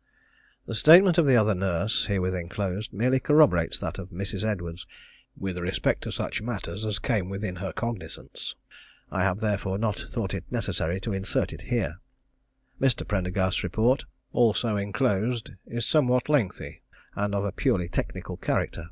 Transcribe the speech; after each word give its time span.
_The 0.64 0.74
statement 0.74 1.18
of 1.18 1.26
the 1.26 1.36
other 1.36 1.54
nurse, 1.54 2.06
herewith 2.06 2.34
enclosed, 2.34 2.90
merely 2.90 3.20
corroborates 3.20 3.78
that 3.80 3.98
of 3.98 4.08
Mrs. 4.08 4.44
Edwards, 4.44 4.86
with 5.36 5.58
respect 5.58 6.00
to 6.04 6.10
such 6.10 6.40
matters 6.40 6.86
as 6.86 6.98
came 6.98 7.28
within 7.28 7.56
her 7.56 7.70
cognisance. 7.70 8.54
I 9.10 9.24
have 9.24 9.40
therefore 9.40 9.76
not 9.76 9.96
thought 9.98 10.32
it 10.32 10.50
necessary 10.50 11.02
to 11.02 11.12
insert 11.12 11.52
it 11.52 11.60
here. 11.68 12.00
Mr. 12.80 13.06
Prendergast's 13.06 13.62
report, 13.62 14.06
also 14.32 14.78
enclosed, 14.78 15.50
is 15.66 15.84
somewhat 15.84 16.30
lengthy, 16.30 16.80
and 17.14 17.34
of 17.34 17.44
a 17.44 17.52
purely 17.52 17.90
technical 17.90 18.38
character. 18.38 18.88